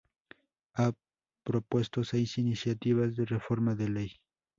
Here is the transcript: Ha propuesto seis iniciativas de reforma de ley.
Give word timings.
Ha 0.77 0.93
propuesto 1.43 2.03
seis 2.03 2.39
iniciativas 2.39 3.15
de 3.15 3.25
reforma 3.25 3.75
de 3.75 3.87
ley. 3.89 4.11